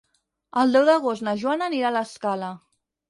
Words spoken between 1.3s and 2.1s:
Joana anirà a